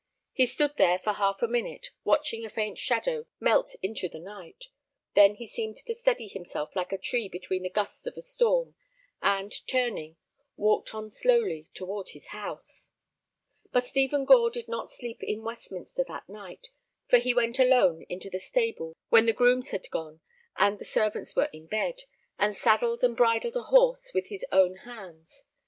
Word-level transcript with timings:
He 0.33 0.47
stood 0.47 0.77
there 0.77 0.97
for 0.97 1.13
half 1.13 1.43
a 1.43 1.47
minute 1.47 1.91
watching 2.03 2.43
a 2.43 2.49
faint 2.49 2.79
shadow 2.79 3.27
melt 3.39 3.75
into 3.83 4.09
the 4.09 4.17
night. 4.17 4.65
Then 5.13 5.35
he 5.35 5.45
seemed 5.45 5.77
to 5.77 5.93
steady 5.93 6.27
himself 6.27 6.75
like 6.75 6.91
a 6.91 6.97
tree 6.97 7.29
between 7.29 7.61
the 7.61 7.69
gusts 7.69 8.07
of 8.07 8.17
a 8.17 8.21
storm, 8.23 8.73
and, 9.21 9.53
turning, 9.67 10.15
walked 10.57 10.95
on 10.95 11.11
slowly 11.11 11.67
toward 11.75 12.09
his 12.09 12.29
house. 12.29 12.89
But 13.71 13.85
Stephen 13.85 14.25
Gore 14.25 14.49
did 14.49 14.67
not 14.67 14.91
sleep 14.91 15.21
in 15.21 15.43
Westminster 15.43 16.03
that 16.07 16.27
night, 16.27 16.69
for 17.07 17.19
he 17.19 17.35
went 17.35 17.59
alone 17.59 18.01
into 18.09 18.31
the 18.31 18.39
stable 18.39 18.93
when 19.09 19.27
the 19.27 19.33
grooms 19.33 19.69
had 19.69 19.87
gone 19.91 20.21
and 20.57 20.79
the 20.79 20.83
servants 20.83 21.35
were 21.35 21.49
in 21.53 21.67
bed, 21.67 22.05
and 22.39 22.55
saddled 22.55 23.03
and 23.03 23.15
bridled 23.15 23.55
a 23.55 23.63
horse 23.69 24.15
with 24.15 24.29
his 24.29 24.43
own 24.51 24.77
hands. 24.77 25.43